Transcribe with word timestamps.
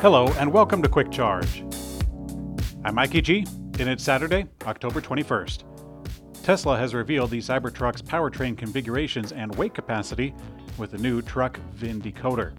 Hello, 0.00 0.28
and 0.38 0.52
welcome 0.52 0.82
to 0.82 0.90
Quick 0.90 1.10
Charge. 1.10 1.64
I'm 2.84 2.96
Mikey 2.96 3.22
G, 3.22 3.46
and 3.78 3.88
it's 3.88 4.04
Saturday, 4.04 4.44
October 4.66 5.00
21st. 5.00 5.64
Tesla 6.42 6.76
has 6.76 6.92
revealed 6.92 7.30
the 7.30 7.38
Cybertruck's 7.38 8.02
powertrain 8.02 8.58
configurations 8.58 9.32
and 9.32 9.54
weight 9.56 9.72
capacity 9.72 10.34
with 10.76 10.90
the 10.90 10.98
new 10.98 11.22
Truck 11.22 11.58
VIN 11.72 12.02
decoder. 12.02 12.52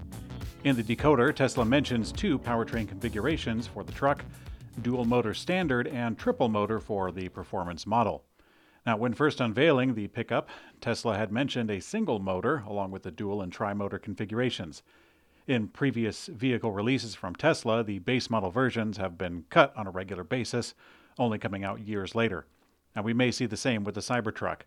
In 0.64 0.76
the 0.76 0.82
decoder, 0.82 1.34
Tesla 1.34 1.64
mentions 1.64 2.12
two 2.12 2.40
powertrain 2.40 2.88
configurations 2.88 3.68
for 3.68 3.84
the 3.84 3.94
truck 3.94 4.26
dual 4.82 5.06
motor 5.06 5.36
standard 5.36 5.88
and 5.88 6.18
triple 6.18 6.50
motor 6.50 6.80
for 6.80 7.12
the 7.12 7.30
performance 7.30 7.86
model. 7.86 8.24
Now, 8.84 8.98
when 8.98 9.14
first 9.14 9.40
unveiling 9.40 9.94
the 9.94 10.08
pickup, 10.08 10.50
Tesla 10.82 11.16
had 11.16 11.32
mentioned 11.32 11.70
a 11.70 11.82
single 11.82 12.18
motor 12.18 12.64
along 12.68 12.90
with 12.90 13.04
the 13.04 13.12
dual 13.12 13.44
and 13.44 13.54
tri 13.54 13.76
motor 13.76 14.00
configurations. 14.00 14.82
In 15.48 15.70
previous 15.70 16.28
vehicle 16.28 16.74
releases 16.74 17.16
from 17.16 17.34
Tesla, 17.34 17.82
the 17.82 18.00
base 18.00 18.30
model 18.30 18.52
versions 18.52 18.98
have 18.98 19.18
been 19.18 19.46
cut 19.50 19.72
on 19.78 19.88
a 19.88 19.92
regular 19.92 20.26
basis, 20.26 20.74
only 21.18 21.40
coming 21.40 21.64
out 21.64 21.80
years 21.80 22.14
later. 22.14 22.46
And 22.94 23.06
we 23.06 23.14
may 23.14 23.32
see 23.32 23.46
the 23.46 23.56
same 23.56 23.86
with 23.86 23.96
the 23.96 24.02
Cybertruck. 24.02 24.64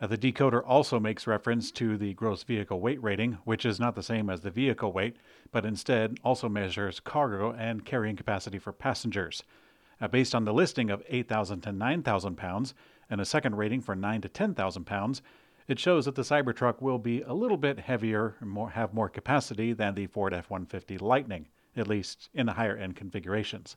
Uh, 0.00 0.06
the 0.06 0.16
decoder 0.16 0.62
also 0.64 1.00
makes 1.00 1.26
reference 1.26 1.72
to 1.72 1.96
the 1.96 2.14
gross 2.14 2.44
vehicle 2.44 2.78
weight 2.78 3.02
rating, 3.02 3.38
which 3.44 3.66
is 3.66 3.80
not 3.80 3.96
the 3.96 4.02
same 4.02 4.30
as 4.30 4.42
the 4.42 4.50
vehicle 4.52 4.92
weight, 4.92 5.16
but 5.50 5.66
instead 5.66 6.18
also 6.22 6.48
measures 6.48 7.00
cargo 7.00 7.52
and 7.58 7.84
carrying 7.84 8.14
capacity 8.14 8.60
for 8.60 8.72
passengers. 8.72 9.42
Uh, 10.00 10.06
based 10.06 10.36
on 10.36 10.44
the 10.44 10.54
listing 10.54 10.88
of 10.88 11.02
8,000 11.08 11.62
to 11.62 11.72
9,000 11.72 12.36
pounds 12.36 12.74
and 13.10 13.20
a 13.20 13.24
second 13.24 13.56
rating 13.56 13.80
for 13.80 13.96
9 13.96 14.20
to 14.20 14.28
10,000 14.28 14.84
pounds, 14.84 15.20
it 15.68 15.78
shows 15.78 16.04
that 16.04 16.14
the 16.14 16.22
Cybertruck 16.22 16.80
will 16.80 16.98
be 16.98 17.22
a 17.22 17.32
little 17.32 17.56
bit 17.56 17.80
heavier 17.80 18.36
and 18.40 18.50
more, 18.50 18.70
have 18.70 18.94
more 18.94 19.08
capacity 19.08 19.72
than 19.72 19.94
the 19.94 20.06
Ford 20.06 20.34
F 20.34 20.50
150 20.50 20.98
Lightning, 20.98 21.48
at 21.76 21.88
least 21.88 22.28
in 22.34 22.46
the 22.46 22.52
higher 22.52 22.76
end 22.76 22.96
configurations. 22.96 23.76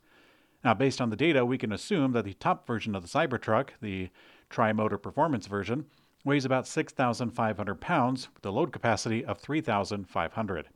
Now, 0.63 0.73
based 0.73 0.99
on 0.99 1.09
the 1.11 1.15
data, 1.15 1.45
we 1.45 1.57
can 1.57 1.71
assume 1.71 2.13
that 2.13 2.25
the 2.25 2.33
top 2.33 2.65
version 2.65 2.95
of 2.95 3.03
the 3.03 3.07
Cybertruck, 3.07 3.69
the 3.81 4.09
tri 4.49 4.73
motor 4.73 4.97
performance 4.97 5.47
version, 5.47 5.85
weighs 6.23 6.43
about 6.43 6.67
6,500 6.67 7.75
pounds 7.79 8.29
with 8.33 8.45
a 8.45 8.49
load 8.49 8.73
capacity 8.73 9.23
of 9.23 9.37
3,500. 9.37 10.69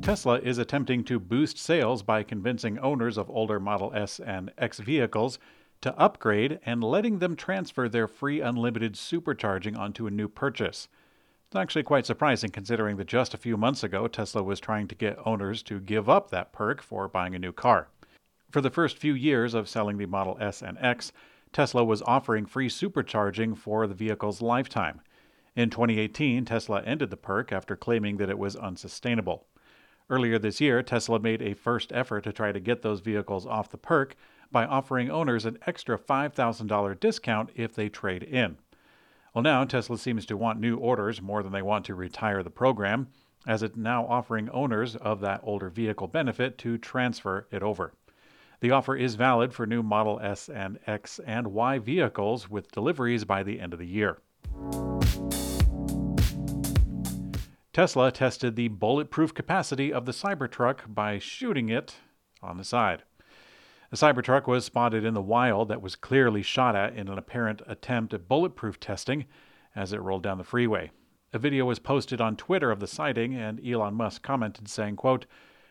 Tesla 0.00 0.38
is 0.40 0.58
attempting 0.58 1.04
to 1.04 1.18
boost 1.18 1.58
sales 1.58 2.02
by 2.02 2.22
convincing 2.22 2.78
owners 2.78 3.16
of 3.16 3.30
older 3.30 3.60
Model 3.60 3.92
S 3.94 4.20
and 4.20 4.50
X 4.58 4.78
vehicles 4.78 5.38
to 5.84 5.98
upgrade 5.98 6.58
and 6.64 6.82
letting 6.82 7.18
them 7.18 7.36
transfer 7.36 7.90
their 7.90 8.08
free 8.08 8.40
unlimited 8.40 8.94
supercharging 8.94 9.76
onto 9.76 10.06
a 10.06 10.10
new 10.10 10.28
purchase. 10.28 10.88
It's 11.46 11.56
actually 11.56 11.82
quite 11.82 12.06
surprising 12.06 12.48
considering 12.48 12.96
that 12.96 13.06
just 13.06 13.34
a 13.34 13.38
few 13.38 13.58
months 13.58 13.84
ago 13.84 14.08
Tesla 14.08 14.42
was 14.42 14.60
trying 14.60 14.88
to 14.88 14.94
get 14.94 15.18
owners 15.26 15.62
to 15.64 15.80
give 15.80 16.08
up 16.08 16.30
that 16.30 16.54
perk 16.54 16.80
for 16.80 17.06
buying 17.06 17.34
a 17.34 17.38
new 17.38 17.52
car. 17.52 17.88
For 18.50 18.62
the 18.62 18.70
first 18.70 18.96
few 18.96 19.12
years 19.12 19.52
of 19.52 19.68
selling 19.68 19.98
the 19.98 20.06
Model 20.06 20.38
S 20.40 20.62
and 20.62 20.78
X, 20.80 21.12
Tesla 21.52 21.84
was 21.84 22.00
offering 22.06 22.46
free 22.46 22.70
supercharging 22.70 23.54
for 23.54 23.86
the 23.86 23.94
vehicle's 23.94 24.40
lifetime. 24.40 25.02
In 25.54 25.68
2018, 25.68 26.46
Tesla 26.46 26.82
ended 26.82 27.10
the 27.10 27.18
perk 27.18 27.52
after 27.52 27.76
claiming 27.76 28.16
that 28.16 28.30
it 28.30 28.38
was 28.38 28.56
unsustainable. 28.56 29.44
Earlier 30.10 30.38
this 30.38 30.60
year, 30.60 30.82
Tesla 30.82 31.18
made 31.18 31.40
a 31.40 31.54
first 31.54 31.92
effort 31.92 32.24
to 32.24 32.32
try 32.32 32.52
to 32.52 32.60
get 32.60 32.82
those 32.82 33.00
vehicles 33.00 33.46
off 33.46 33.70
the 33.70 33.78
perk 33.78 34.16
by 34.52 34.66
offering 34.66 35.10
owners 35.10 35.46
an 35.46 35.58
extra 35.66 35.98
$5,000 35.98 37.00
discount 37.00 37.50
if 37.54 37.74
they 37.74 37.88
trade 37.88 38.22
in. 38.22 38.58
Well, 39.34 39.42
now 39.42 39.64
Tesla 39.64 39.98
seems 39.98 40.26
to 40.26 40.36
want 40.36 40.60
new 40.60 40.76
orders 40.76 41.22
more 41.22 41.42
than 41.42 41.52
they 41.52 41.62
want 41.62 41.86
to 41.86 41.94
retire 41.94 42.42
the 42.42 42.50
program, 42.50 43.08
as 43.46 43.62
it's 43.62 43.76
now 43.76 44.06
offering 44.06 44.48
owners 44.50 44.94
of 44.96 45.20
that 45.20 45.40
older 45.42 45.70
vehicle 45.70 46.06
benefit 46.06 46.58
to 46.58 46.78
transfer 46.78 47.46
it 47.50 47.62
over. 47.62 47.92
The 48.60 48.70
offer 48.70 48.96
is 48.96 49.16
valid 49.16 49.52
for 49.52 49.66
new 49.66 49.82
Model 49.82 50.20
S 50.20 50.48
and 50.48 50.78
X 50.86 51.18
and 51.26 51.48
Y 51.48 51.78
vehicles 51.78 52.48
with 52.48 52.70
deliveries 52.70 53.24
by 53.24 53.42
the 53.42 53.58
end 53.58 53.72
of 53.72 53.78
the 53.78 53.86
year. 53.86 54.18
Tesla 57.74 58.12
tested 58.12 58.54
the 58.54 58.68
bulletproof 58.68 59.34
capacity 59.34 59.92
of 59.92 60.06
the 60.06 60.12
Cybertruck 60.12 60.82
by 60.86 61.18
shooting 61.18 61.70
it 61.70 61.96
on 62.40 62.56
the 62.56 62.62
side. 62.62 63.02
The 63.90 63.96
Cybertruck 63.96 64.46
was 64.46 64.64
spotted 64.64 65.04
in 65.04 65.14
the 65.14 65.20
wild 65.20 65.70
that 65.70 65.82
was 65.82 65.96
clearly 65.96 66.40
shot 66.40 66.76
at 66.76 66.94
in 66.94 67.08
an 67.08 67.18
apparent 67.18 67.62
attempt 67.66 68.14
at 68.14 68.28
bulletproof 68.28 68.78
testing 68.78 69.24
as 69.74 69.92
it 69.92 70.00
rolled 70.00 70.22
down 70.22 70.38
the 70.38 70.44
freeway. 70.44 70.92
A 71.32 71.38
video 71.40 71.64
was 71.64 71.80
posted 71.80 72.20
on 72.20 72.36
Twitter 72.36 72.70
of 72.70 72.78
the 72.78 72.86
sighting, 72.86 73.34
and 73.34 73.60
Elon 73.66 73.94
Musk 73.94 74.22
commented 74.22 74.68
saying, 74.68 74.94
quote, 74.94 75.26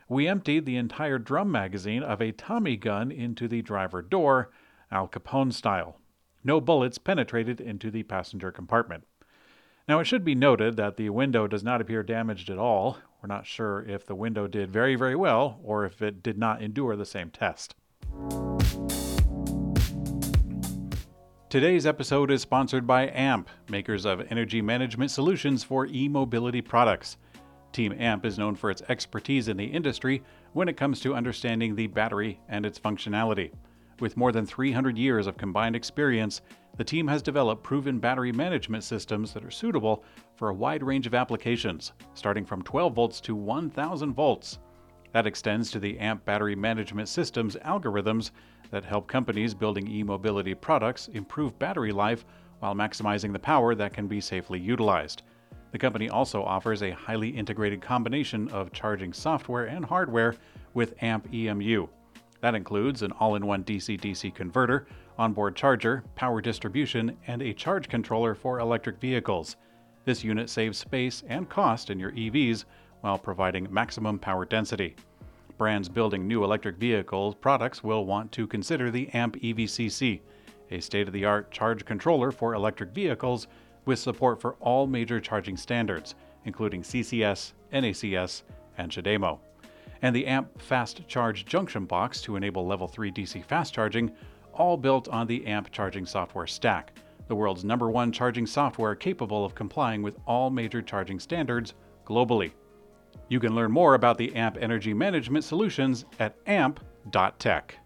we 0.09 0.27
emptied 0.27 0.65
the 0.65 0.75
entire 0.75 1.17
drum 1.17 1.49
magazine 1.49 2.03
of 2.03 2.21
a 2.21 2.33
Tommy 2.33 2.75
gun 2.75 3.13
into 3.13 3.47
the 3.47 3.61
driver 3.61 4.01
door, 4.01 4.51
Al 4.91 5.07
Capone 5.07 5.53
style. 5.53 6.01
No 6.43 6.59
bullets 6.59 6.97
penetrated 6.97 7.61
into 7.61 7.89
the 7.89 8.03
passenger 8.03 8.51
compartment. 8.51 9.05
Now, 9.85 9.99
it 9.99 10.05
should 10.05 10.23
be 10.23 10.33
noted 10.33 10.77
that 10.77 10.95
the 10.95 11.09
window 11.09 11.45
does 11.45 11.61
not 11.61 11.81
appear 11.81 12.03
damaged 12.03 12.49
at 12.49 12.57
all. 12.57 12.97
We're 13.21 13.27
not 13.27 13.45
sure 13.45 13.83
if 13.85 14.05
the 14.05 14.15
window 14.15 14.47
did 14.47 14.71
very, 14.71 14.95
very 14.95 15.15
well 15.15 15.59
or 15.61 15.83
if 15.85 16.01
it 16.01 16.23
did 16.23 16.37
not 16.37 16.61
endure 16.61 16.95
the 16.95 17.05
same 17.05 17.29
test. 17.29 17.75
Today's 21.49 21.85
episode 21.85 22.31
is 22.31 22.41
sponsored 22.41 22.87
by 22.87 23.09
AMP, 23.09 23.49
makers 23.69 24.05
of 24.05 24.25
energy 24.31 24.61
management 24.61 25.11
solutions 25.11 25.65
for 25.65 25.85
e 25.85 26.07
mobility 26.07 26.61
products. 26.61 27.17
Team 27.73 27.91
AMP 27.91 28.25
is 28.25 28.39
known 28.39 28.55
for 28.55 28.71
its 28.71 28.81
expertise 28.87 29.49
in 29.49 29.57
the 29.57 29.65
industry 29.65 30.23
when 30.53 30.69
it 30.69 30.77
comes 30.77 31.01
to 31.01 31.13
understanding 31.13 31.75
the 31.75 31.87
battery 31.87 32.39
and 32.47 32.65
its 32.65 32.79
functionality. 32.79 33.51
With 33.99 34.17
more 34.17 34.31
than 34.31 34.45
300 34.45 34.97
years 34.97 35.27
of 35.27 35.37
combined 35.37 35.75
experience, 35.75 36.41
the 36.77 36.83
team 36.83 37.07
has 37.07 37.21
developed 37.21 37.63
proven 37.63 37.99
battery 37.99 38.31
management 38.31 38.83
systems 38.83 39.33
that 39.33 39.45
are 39.45 39.51
suitable 39.51 40.03
for 40.35 40.49
a 40.49 40.53
wide 40.53 40.81
range 40.81 41.05
of 41.05 41.13
applications, 41.13 41.93
starting 42.15 42.45
from 42.45 42.63
12 42.63 42.93
volts 42.95 43.21
to 43.21 43.35
1000 43.35 44.13
volts. 44.13 44.57
That 45.11 45.27
extends 45.27 45.69
to 45.71 45.79
the 45.79 45.99
AMP 45.99 46.25
battery 46.25 46.55
management 46.55 47.07
systems 47.07 47.55
algorithms 47.57 48.31
that 48.71 48.83
help 48.83 49.07
companies 49.07 49.53
building 49.53 49.87
e 49.87 50.01
mobility 50.01 50.55
products 50.55 51.07
improve 51.09 51.59
battery 51.59 51.91
life 51.91 52.25
while 52.59 52.73
maximizing 52.73 53.31
the 53.31 53.39
power 53.39 53.75
that 53.75 53.93
can 53.93 54.07
be 54.07 54.19
safely 54.19 54.59
utilized. 54.59 55.21
The 55.71 55.77
company 55.77 56.09
also 56.09 56.43
offers 56.43 56.81
a 56.81 56.91
highly 56.91 57.29
integrated 57.29 57.81
combination 57.81 58.47
of 58.49 58.71
charging 58.71 59.13
software 59.13 59.65
and 59.65 59.85
hardware 59.85 60.35
with 60.73 60.95
AMP 61.03 61.31
EMU. 61.31 61.87
That 62.43 62.55
includes 62.55 63.03
an 63.03 63.13
all 63.21 63.35
in 63.35 63.47
one 63.47 63.63
DC 63.63 63.97
DC 64.01 64.35
converter, 64.35 64.85
onboard 65.17 65.55
charger, 65.55 66.03
power 66.15 66.41
distribution, 66.41 67.17
and 67.25 67.41
a 67.41 67.53
charge 67.53 67.87
controller 67.87 68.35
for 68.35 68.59
electric 68.59 68.99
vehicles. 68.99 69.55
This 70.03 70.25
unit 70.25 70.49
saves 70.49 70.77
space 70.77 71.23
and 71.29 71.47
cost 71.47 71.89
in 71.89 71.97
your 72.01 72.11
EVs 72.11 72.65
while 72.99 73.17
providing 73.17 73.73
maximum 73.73 74.19
power 74.19 74.43
density. 74.43 74.97
Brands 75.57 75.87
building 75.87 76.27
new 76.27 76.43
electric 76.43 76.75
vehicle 76.75 77.33
products 77.35 77.81
will 77.81 78.05
want 78.05 78.29
to 78.33 78.45
consider 78.45 78.91
the 78.91 79.07
AMP 79.13 79.37
EVCC, 79.37 80.19
a 80.69 80.81
state 80.81 81.07
of 81.07 81.13
the 81.13 81.23
art 81.23 81.49
charge 81.49 81.85
controller 81.85 82.29
for 82.29 82.55
electric 82.55 82.91
vehicles 82.91 83.47
with 83.85 83.99
support 83.99 84.41
for 84.41 84.55
all 84.59 84.85
major 84.85 85.21
charging 85.21 85.55
standards, 85.55 86.15
including 86.43 86.81
CCS, 86.81 87.53
NACS, 87.71 88.43
and 88.77 88.91
CHAdeMO. 88.91 89.39
And 90.03 90.13
the 90.13 90.27
AMP 90.27 90.61
Fast 90.61 91.07
Charge 91.07 91.45
Junction 91.45 91.85
Box 91.85 92.21
to 92.23 92.35
enable 92.35 92.67
Level 92.67 92.89
3 92.89 93.09
DC 93.09 93.43
fast 93.45 93.73
charging, 93.73 94.11
all 94.53 94.75
built 94.75 95.07
on 95.07 95.25
the 95.25 95.45
AMP 95.47 95.71
charging 95.71 96.05
software 96.05 96.45
stack, 96.45 96.91
the 97.29 97.35
world's 97.35 97.63
number 97.63 97.89
one 97.89 98.11
charging 98.11 98.45
software 98.45 98.95
capable 98.95 99.45
of 99.45 99.55
complying 99.55 100.01
with 100.01 100.17
all 100.27 100.49
major 100.49 100.81
charging 100.81 101.21
standards 101.21 101.73
globally. 102.05 102.51
You 103.29 103.39
can 103.39 103.55
learn 103.55 103.71
more 103.71 103.95
about 103.95 104.17
the 104.17 104.35
AMP 104.35 104.57
energy 104.59 104.93
management 104.93 105.45
solutions 105.45 106.03
at 106.19 106.35
amp.tech. 106.47 107.77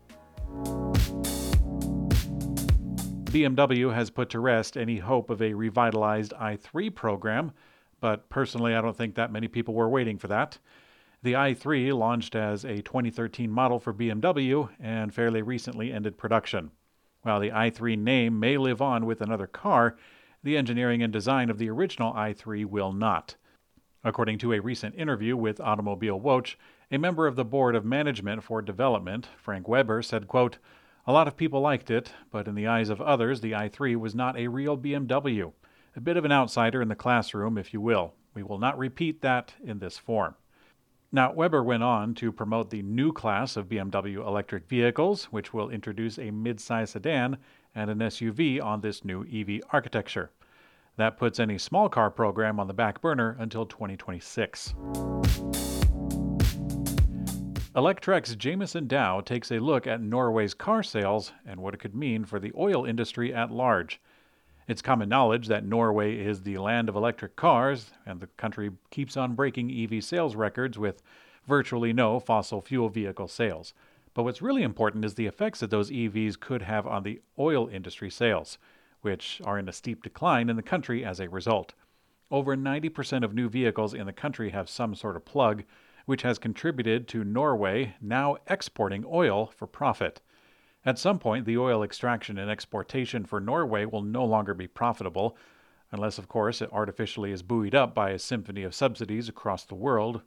BMW 3.25 3.93
has 3.93 4.09
put 4.09 4.31
to 4.31 4.39
rest 4.39 4.75
any 4.75 4.97
hope 4.97 5.29
of 5.29 5.43
a 5.43 5.53
revitalized 5.53 6.33
i3 6.33 6.95
program, 6.95 7.51
but 7.99 8.27
personally, 8.29 8.73
I 8.73 8.81
don't 8.81 8.97
think 8.97 9.13
that 9.15 9.31
many 9.31 9.47
people 9.47 9.75
were 9.75 9.89
waiting 9.89 10.17
for 10.17 10.29
that. 10.29 10.57
The 11.27 11.33
i3 11.33 11.91
launched 11.91 12.35
as 12.35 12.63
a 12.63 12.81
2013 12.81 13.51
model 13.51 13.79
for 13.79 13.93
BMW 13.93 14.69
and 14.79 15.13
fairly 15.13 15.41
recently 15.41 15.91
ended 15.91 16.17
production. 16.17 16.71
While 17.23 17.41
the 17.41 17.49
i3 17.49 17.97
name 17.97 18.39
may 18.39 18.57
live 18.57 18.81
on 18.81 19.05
with 19.05 19.19
another 19.19 19.45
car, 19.45 19.97
the 20.41 20.55
engineering 20.55 21.03
and 21.03 21.11
design 21.11 21.49
of 21.49 21.57
the 21.57 21.69
original 21.69 22.13
i3 22.13 22.63
will 22.63 22.93
not. 22.93 23.35
According 24.05 24.37
to 24.37 24.53
a 24.53 24.61
recent 24.61 24.95
interview 24.95 25.35
with 25.35 25.57
Automobilwoche, 25.57 26.55
a 26.89 26.97
member 26.97 27.27
of 27.27 27.35
the 27.35 27.43
board 27.43 27.75
of 27.75 27.83
management 27.83 28.41
for 28.41 28.61
development, 28.61 29.27
Frank 29.35 29.67
Weber, 29.67 30.01
said, 30.01 30.29
quote, 30.29 30.59
a 31.05 31.11
lot 31.11 31.27
of 31.27 31.35
people 31.35 31.59
liked 31.59 31.91
it, 31.91 32.13
but 32.31 32.47
in 32.47 32.55
the 32.55 32.67
eyes 32.67 32.87
of 32.87 33.01
others, 33.01 33.41
the 33.41 33.51
i3 33.51 33.97
was 33.97 34.15
not 34.15 34.37
a 34.37 34.47
real 34.47 34.77
BMW. 34.77 35.51
A 35.93 35.99
bit 35.99 36.15
of 36.15 36.23
an 36.23 36.31
outsider 36.31 36.81
in 36.81 36.87
the 36.87 36.95
classroom, 36.95 37.57
if 37.57 37.73
you 37.73 37.81
will. 37.81 38.13
We 38.33 38.43
will 38.43 38.59
not 38.59 38.77
repeat 38.77 39.19
that 39.23 39.55
in 39.61 39.79
this 39.79 39.97
form. 39.97 40.35
Now, 41.09 41.31
Weber 41.31 41.63
went 41.63 41.83
on 41.83 42.15
to 42.15 42.33
promote 42.33 42.69
the 42.69 42.81
new 42.81 43.13
class 43.13 43.55
of 43.55 43.69
BMW 43.69 44.17
electric 44.17 44.67
vehicles, 44.67 45.25
which 45.25 45.53
will 45.53 45.69
introduce 45.69 46.17
a 46.17 46.31
midsize 46.31 46.89
sedan 46.89 47.37
and 47.73 47.89
an 47.89 47.99
SUV 47.99 48.61
on 48.61 48.81
this 48.81 49.05
new 49.05 49.23
EV 49.23 49.61
architecture. 49.71 50.31
That 50.97 51.17
puts 51.17 51.39
any 51.39 51.57
small 51.59 51.87
car 51.87 52.11
program 52.11 52.59
on 52.59 52.67
the 52.67 52.73
back 52.73 52.99
burner 53.01 53.37
until 53.39 53.65
2026. 53.65 54.73
Electrek's 57.73 58.35
Jameson 58.35 58.87
Dow 58.87 59.21
takes 59.21 59.51
a 59.51 59.59
look 59.59 59.87
at 59.87 60.01
Norway's 60.01 60.53
car 60.53 60.83
sales 60.83 61.31
and 61.45 61.61
what 61.61 61.73
it 61.73 61.79
could 61.79 61.95
mean 61.95 62.25
for 62.25 62.39
the 62.39 62.51
oil 62.57 62.83
industry 62.83 63.33
at 63.33 63.49
large. 63.49 64.01
It's 64.67 64.81
common 64.81 65.07
knowledge 65.07 65.47
that 65.47 65.65
Norway 65.65 66.17
is 66.17 66.43
the 66.43 66.57
land 66.57 66.89
of 66.89 66.95
electric 66.97 67.37
cars, 67.37 67.91
and 68.05 68.19
the 68.19 68.27
country 68.27 68.71
keeps 68.91 69.15
on 69.15 69.33
breaking 69.33 69.71
EV 69.71 70.03
sales 70.03 70.35
records 70.35 70.77
with 70.77 71.01
virtually 71.47 71.93
no 71.93 72.19
fossil 72.19 72.59
fuel 72.59 72.89
vehicle 72.89 73.29
sales. 73.29 73.73
But 74.13 74.23
what's 74.23 74.41
really 74.41 74.63
important 74.63 75.05
is 75.05 75.15
the 75.15 75.25
effects 75.25 75.61
that 75.61 75.69
those 75.69 75.89
EVs 75.89 76.37
could 76.37 76.63
have 76.63 76.85
on 76.85 77.03
the 77.03 77.21
oil 77.39 77.69
industry 77.69 78.09
sales, 78.09 78.57
which 78.99 79.41
are 79.45 79.57
in 79.57 79.69
a 79.69 79.73
steep 79.73 80.03
decline 80.03 80.49
in 80.49 80.57
the 80.57 80.61
country 80.61 81.05
as 81.05 81.21
a 81.21 81.29
result. 81.29 81.73
Over 82.29 82.57
90% 82.57 83.23
of 83.23 83.33
new 83.33 83.47
vehicles 83.47 83.93
in 83.93 84.05
the 84.05 84.11
country 84.11 84.49
have 84.49 84.69
some 84.69 84.95
sort 84.95 85.15
of 85.15 85.23
plug, 85.23 85.63
which 86.05 86.23
has 86.23 86.37
contributed 86.37 87.07
to 87.07 87.23
Norway 87.23 87.95
now 88.01 88.35
exporting 88.47 89.05
oil 89.07 89.45
for 89.45 89.65
profit. 89.65 90.19
At 90.87 90.97
some 90.97 91.19
point, 91.19 91.45
the 91.45 91.57
oil 91.57 91.83
extraction 91.83 92.37
and 92.37 92.49
exportation 92.49 93.25
for 93.25 93.41
Norway 93.41 93.83
will 93.83 94.01
no 94.01 94.23
longer 94.23 94.53
be 94.53 94.67
profitable, 94.67 95.35
unless, 95.91 96.17
of 96.17 96.29
course, 96.29 96.61
it 96.61 96.71
artificially 96.71 97.33
is 97.33 97.43
buoyed 97.43 97.75
up 97.75 97.93
by 97.93 98.11
a 98.11 98.17
symphony 98.17 98.63
of 98.63 98.73
subsidies 98.73 99.27
across 99.27 99.65
the 99.65 99.75
world. 99.75 100.21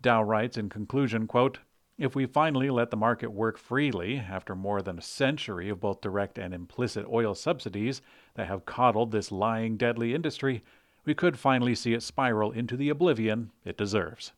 Dow 0.00 0.22
writes 0.22 0.56
in 0.56 0.70
conclusion, 0.70 1.26
quote, 1.26 1.58
if 1.98 2.16
we 2.16 2.24
finally 2.24 2.70
let 2.70 2.90
the 2.90 2.96
market 2.96 3.30
work 3.30 3.58
freely 3.58 4.16
after 4.16 4.54
more 4.54 4.80
than 4.80 4.98
a 4.98 5.02
century 5.02 5.68
of 5.68 5.80
both 5.80 6.00
direct 6.00 6.38
and 6.38 6.54
implicit 6.54 7.04
oil 7.06 7.34
subsidies 7.34 8.00
that 8.36 8.48
have 8.48 8.64
coddled 8.64 9.12
this 9.12 9.30
lying, 9.30 9.76
deadly 9.76 10.14
industry, 10.14 10.62
we 11.04 11.14
could 11.14 11.38
finally 11.38 11.74
see 11.74 11.92
it 11.92 12.02
spiral 12.02 12.52
into 12.52 12.78
the 12.78 12.88
oblivion 12.88 13.50
it 13.66 13.76
deserves. 13.76 14.32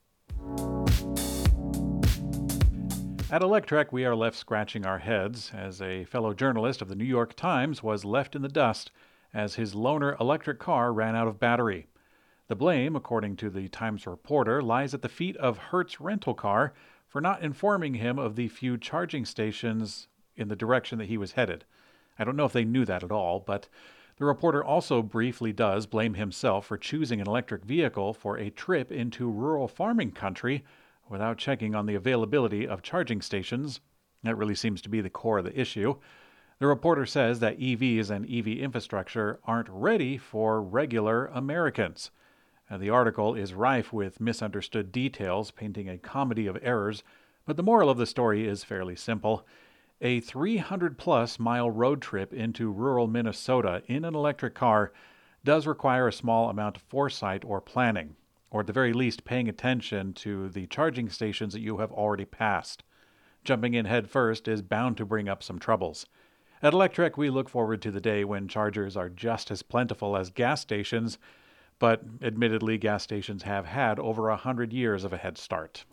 At 3.37 3.43
Electrek, 3.43 3.93
we 3.93 4.07
are 4.07 4.17
left 4.17 4.35
scratching 4.35 4.87
our 4.87 5.01
heads 5.01 5.53
as 5.55 5.83
a 5.83 6.05
fellow 6.05 6.33
journalist 6.33 6.81
of 6.81 6.89
the 6.89 6.95
New 6.95 7.05
York 7.05 7.37
Times 7.37 7.83
was 7.83 8.03
left 8.03 8.35
in 8.35 8.41
the 8.41 8.49
dust 8.49 8.91
as 9.35 9.57
his 9.57 9.75
loaner 9.75 10.19
electric 10.19 10.59
car 10.59 10.91
ran 10.91 11.15
out 11.15 11.29
of 11.29 11.39
battery. 11.39 11.87
The 12.49 12.57
blame, 12.57 12.97
according 12.97 13.37
to 13.37 13.51
the 13.51 13.69
Times 13.69 14.07
reporter, 14.07 14.63
lies 14.63 14.95
at 14.95 15.03
the 15.03 15.11
feet 15.11 15.37
of 15.37 15.59
Hertz 15.59 16.01
Rental 16.01 16.33
Car 16.33 16.73
for 17.07 17.21
not 17.21 17.43
informing 17.43 17.93
him 17.97 18.19
of 18.19 18.37
the 18.37 18.49
few 18.49 18.79
charging 18.79 19.27
stations 19.27 20.09
in 20.35 20.49
the 20.49 20.57
direction 20.57 20.97
that 20.97 21.09
he 21.09 21.19
was 21.19 21.33
headed. 21.33 21.67
I 22.19 22.25
don't 22.25 22.37
know 22.37 22.47
if 22.47 22.55
they 22.55 22.65
knew 22.65 22.87
that 22.87 23.05
at 23.05 23.13
all, 23.13 23.41
but 23.41 23.69
the 24.17 24.25
reporter 24.25 24.65
also 24.65 25.03
briefly 25.03 25.53
does 25.53 25.85
blame 25.85 26.15
himself 26.15 26.65
for 26.65 26.79
choosing 26.79 27.21
an 27.21 27.27
electric 27.29 27.67
vehicle 27.67 28.15
for 28.15 28.39
a 28.39 28.49
trip 28.49 28.91
into 28.91 29.31
rural 29.31 29.69
farming 29.69 30.13
country 30.13 30.65
without 31.09 31.39
checking 31.39 31.75
on 31.75 31.87
the 31.87 31.95
availability 31.95 32.67
of 32.67 32.83
charging 32.83 33.21
stations. 33.21 33.81
That 34.23 34.37
really 34.37 34.55
seems 34.55 34.83
to 34.83 34.89
be 34.89 35.01
the 35.01 35.11
core 35.11 35.39
of 35.39 35.45
the 35.45 35.59
issue. 35.59 35.97
The 36.59 36.67
reporter 36.67 37.07
says 37.07 37.41
that 37.41 37.59
EVs 37.59 38.11
and 38.11 38.25
EV 38.29 38.59
infrastructure 38.59 39.39
aren't 39.45 39.69
ready 39.69 40.17
for 40.17 40.63
regular 40.63 41.27
Americans. 41.27 42.11
And 42.69 42.83
the 42.83 42.91
article 42.91 43.35
is 43.35 43.55
rife 43.55 43.93
with 43.93 44.21
misunderstood 44.21 44.91
details, 44.91 45.51
painting 45.51 45.89
a 45.89 45.99
comedy 45.99 46.47
of 46.47 46.59
errors, 46.63 47.05
but 47.45 47.57
the 47.57 47.63
moral 47.63 47.91
of 47.91 47.99
the 47.99 48.07
story 48.07 48.49
is 48.49 48.65
fairly 48.65 48.97
simple. 48.97 49.47
A 50.01 50.21
300 50.21 50.99
plus 50.99 51.39
mile 51.39 51.71
road 51.71 52.03
trip 52.03 52.33
into 52.33 52.73
rural 52.73 53.07
Minnesota 53.07 53.83
in 53.87 54.05
an 54.05 54.15
electric 54.15 54.55
car 54.55 54.93
does 55.45 55.67
require 55.67 56.09
a 56.09 56.13
small 56.13 56.51
amount 56.51 56.77
of 56.77 56.83
foresight 56.83 57.45
or 57.45 57.61
planning 57.61 58.17
or 58.51 58.61
at 58.61 58.67
the 58.67 58.73
very 58.73 58.93
least 58.93 59.25
paying 59.25 59.49
attention 59.49 60.13
to 60.13 60.49
the 60.49 60.67
charging 60.67 61.09
stations 61.09 61.53
that 61.53 61.61
you 61.61 61.79
have 61.79 61.93
already 61.93 62.25
passed. 62.25 62.83
Jumping 63.45 63.75
in 63.75 63.87
head 63.87 64.09
first 64.09 64.49
is 64.49 64.63
bound 64.63 64.97
to 64.97 65.05
bring 65.05 65.29
up 65.29 65.43
some 65.43 65.59
troubles. 65.59 66.07
At 66.63 66.73
Electrek, 66.73 67.17
we 67.17 67.29
look 67.29 67.49
forward 67.49 67.83
to 67.83 67.91
the 67.91 68.01
day 68.01 68.25
when 68.25 68.49
chargers 68.49 68.97
are 68.97 69.09
just 69.09 69.51
as 69.51 69.63
plentiful 69.63 70.17
as 70.17 70.31
gas 70.31 70.61
stations, 70.61 71.19
but 71.79 72.03
admittedly, 72.23 72.79
gas 72.79 73.03
stations 73.03 73.43
have 73.43 73.67
had 73.67 73.99
over 73.99 74.29
a 74.31 74.37
hundred 74.37 74.73
years 74.73 75.05
of 75.05 75.13
a 75.13 75.19
head 75.19 75.37
start. 75.37 75.85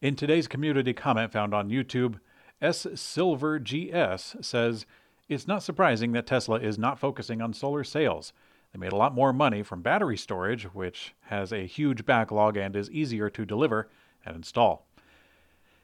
In 0.00 0.14
today's 0.16 0.48
community 0.48 0.94
comment 0.94 1.32
found 1.32 1.52
on 1.52 1.68
YouTube, 1.68 2.18
S 2.60 2.86
Silver 2.94 3.58
GS 3.58 4.36
says, 4.40 4.86
It's 5.28 5.46
not 5.46 5.62
surprising 5.62 6.12
that 6.12 6.26
Tesla 6.26 6.58
is 6.60 6.78
not 6.78 6.98
focusing 6.98 7.42
on 7.42 7.52
solar 7.52 7.84
sales. 7.84 8.32
They 8.78 8.84
made 8.84 8.92
a 8.92 8.96
lot 8.96 9.12
more 9.12 9.32
money 9.32 9.64
from 9.64 9.82
battery 9.82 10.16
storage, 10.16 10.62
which 10.72 11.12
has 11.22 11.52
a 11.52 11.66
huge 11.66 12.06
backlog 12.06 12.56
and 12.56 12.76
is 12.76 12.88
easier 12.92 13.28
to 13.28 13.44
deliver 13.44 13.88
and 14.24 14.36
install. 14.36 14.86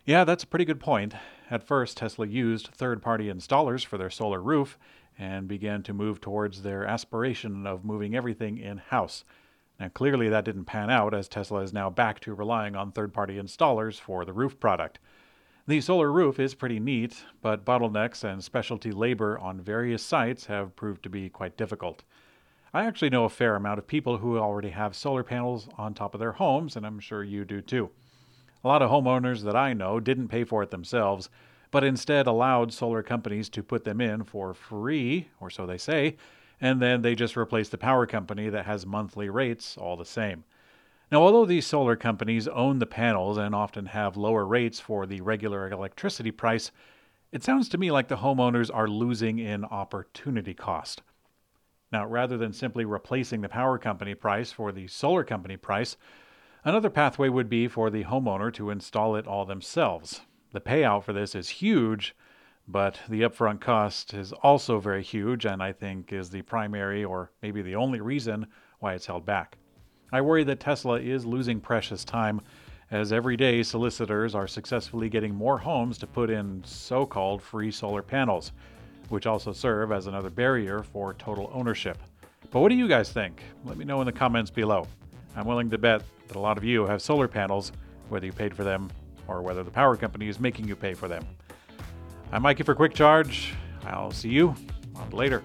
Yeah, 0.04 0.22
that's 0.22 0.44
a 0.44 0.46
pretty 0.46 0.64
good 0.64 0.78
point. 0.78 1.12
At 1.50 1.66
first, 1.66 1.96
Tesla 1.96 2.28
used 2.28 2.68
third 2.68 3.02
party 3.02 3.24
installers 3.24 3.84
for 3.84 3.98
their 3.98 4.10
solar 4.10 4.40
roof 4.40 4.78
and 5.18 5.48
began 5.48 5.82
to 5.82 5.92
move 5.92 6.20
towards 6.20 6.62
their 6.62 6.84
aspiration 6.84 7.66
of 7.66 7.84
moving 7.84 8.14
everything 8.14 8.58
in 8.58 8.78
house. 8.78 9.24
Now, 9.80 9.88
clearly, 9.88 10.28
that 10.28 10.44
didn't 10.44 10.66
pan 10.66 10.88
out 10.88 11.14
as 11.14 11.26
Tesla 11.26 11.62
is 11.62 11.72
now 11.72 11.90
back 11.90 12.20
to 12.20 12.34
relying 12.34 12.76
on 12.76 12.92
third 12.92 13.12
party 13.12 13.40
installers 13.40 13.98
for 13.98 14.24
the 14.24 14.32
roof 14.32 14.60
product. 14.60 15.00
The 15.66 15.80
solar 15.80 16.12
roof 16.12 16.38
is 16.38 16.54
pretty 16.54 16.78
neat, 16.78 17.24
but 17.42 17.64
bottlenecks 17.64 18.22
and 18.22 18.44
specialty 18.44 18.92
labor 18.92 19.36
on 19.40 19.60
various 19.60 20.04
sites 20.04 20.46
have 20.46 20.76
proved 20.76 21.02
to 21.02 21.08
be 21.08 21.28
quite 21.28 21.56
difficult. 21.56 22.04
I 22.76 22.86
actually 22.86 23.10
know 23.10 23.22
a 23.22 23.28
fair 23.28 23.54
amount 23.54 23.78
of 23.78 23.86
people 23.86 24.18
who 24.18 24.36
already 24.36 24.70
have 24.70 24.96
solar 24.96 25.22
panels 25.22 25.68
on 25.78 25.94
top 25.94 26.12
of 26.12 26.18
their 26.18 26.32
homes, 26.32 26.74
and 26.74 26.84
I'm 26.84 26.98
sure 26.98 27.22
you 27.22 27.44
do 27.44 27.60
too. 27.60 27.88
A 28.64 28.66
lot 28.66 28.82
of 28.82 28.90
homeowners 28.90 29.44
that 29.44 29.54
I 29.54 29.74
know 29.74 30.00
didn't 30.00 30.26
pay 30.26 30.42
for 30.42 30.60
it 30.64 30.72
themselves, 30.72 31.30
but 31.70 31.84
instead 31.84 32.26
allowed 32.26 32.72
solar 32.72 33.04
companies 33.04 33.48
to 33.50 33.62
put 33.62 33.84
them 33.84 34.00
in 34.00 34.24
for 34.24 34.54
free, 34.54 35.28
or 35.38 35.50
so 35.50 35.66
they 35.66 35.78
say, 35.78 36.16
and 36.60 36.82
then 36.82 37.02
they 37.02 37.14
just 37.14 37.36
replace 37.36 37.68
the 37.68 37.78
power 37.78 38.06
company 38.06 38.48
that 38.48 38.66
has 38.66 38.84
monthly 38.84 39.28
rates 39.28 39.76
all 39.78 39.96
the 39.96 40.04
same. 40.04 40.42
Now, 41.12 41.22
although 41.22 41.46
these 41.46 41.68
solar 41.68 41.94
companies 41.94 42.48
own 42.48 42.80
the 42.80 42.86
panels 42.86 43.38
and 43.38 43.54
often 43.54 43.86
have 43.86 44.16
lower 44.16 44.44
rates 44.44 44.80
for 44.80 45.06
the 45.06 45.20
regular 45.20 45.70
electricity 45.70 46.32
price, 46.32 46.72
it 47.30 47.44
sounds 47.44 47.68
to 47.68 47.78
me 47.78 47.92
like 47.92 48.08
the 48.08 48.16
homeowners 48.16 48.68
are 48.74 48.88
losing 48.88 49.38
in 49.38 49.64
opportunity 49.64 50.54
cost. 50.54 51.02
Now, 51.94 52.06
rather 52.06 52.36
than 52.36 52.52
simply 52.52 52.84
replacing 52.84 53.40
the 53.40 53.48
power 53.48 53.78
company 53.78 54.16
price 54.16 54.50
for 54.50 54.72
the 54.72 54.88
solar 54.88 55.22
company 55.22 55.56
price, 55.56 55.96
another 56.64 56.90
pathway 56.90 57.28
would 57.28 57.48
be 57.48 57.68
for 57.68 57.88
the 57.88 58.02
homeowner 58.02 58.52
to 58.54 58.70
install 58.70 59.14
it 59.14 59.28
all 59.28 59.44
themselves. 59.44 60.22
The 60.50 60.60
payout 60.60 61.04
for 61.04 61.12
this 61.12 61.36
is 61.36 61.48
huge, 61.48 62.16
but 62.66 62.98
the 63.08 63.20
upfront 63.20 63.60
cost 63.60 64.12
is 64.12 64.32
also 64.32 64.80
very 64.80 65.04
huge 65.04 65.44
and 65.44 65.62
I 65.62 65.72
think 65.72 66.12
is 66.12 66.30
the 66.30 66.42
primary 66.42 67.04
or 67.04 67.30
maybe 67.42 67.62
the 67.62 67.76
only 67.76 68.00
reason 68.00 68.48
why 68.80 68.94
it's 68.94 69.06
held 69.06 69.24
back. 69.24 69.56
I 70.10 70.20
worry 70.20 70.42
that 70.42 70.58
Tesla 70.58 70.98
is 70.98 71.24
losing 71.24 71.60
precious 71.60 72.04
time 72.04 72.40
as 72.90 73.12
every 73.12 73.36
day 73.36 73.62
solicitors 73.62 74.34
are 74.34 74.48
successfully 74.48 75.08
getting 75.08 75.32
more 75.32 75.58
homes 75.58 75.98
to 75.98 76.08
put 76.08 76.28
in 76.28 76.64
so 76.64 77.06
called 77.06 77.40
free 77.40 77.70
solar 77.70 78.02
panels 78.02 78.50
which 79.08 79.26
also 79.26 79.52
serve 79.52 79.92
as 79.92 80.06
another 80.06 80.30
barrier 80.30 80.82
for 80.82 81.14
total 81.14 81.50
ownership. 81.52 81.98
But 82.50 82.60
what 82.60 82.68
do 82.68 82.74
you 82.74 82.88
guys 82.88 83.10
think? 83.10 83.42
Let 83.64 83.76
me 83.76 83.84
know 83.84 84.00
in 84.00 84.06
the 84.06 84.12
comments 84.12 84.50
below. 84.50 84.86
I'm 85.36 85.46
willing 85.46 85.70
to 85.70 85.78
bet 85.78 86.02
that 86.28 86.36
a 86.36 86.40
lot 86.40 86.56
of 86.56 86.64
you 86.64 86.86
have 86.86 87.02
solar 87.02 87.28
panels, 87.28 87.72
whether 88.08 88.26
you 88.26 88.32
paid 88.32 88.54
for 88.54 88.64
them 88.64 88.90
or 89.26 89.42
whether 89.42 89.62
the 89.62 89.70
power 89.70 89.96
company 89.96 90.28
is 90.28 90.38
making 90.38 90.68
you 90.68 90.76
pay 90.76 90.94
for 90.94 91.08
them. 91.08 91.24
I'm 92.32 92.42
Mikey 92.42 92.62
for 92.62 92.74
Quick 92.74 92.94
Charge. 92.94 93.54
I'll 93.84 94.10
see 94.10 94.28
you 94.28 94.54
on 94.96 95.10
later. 95.10 95.42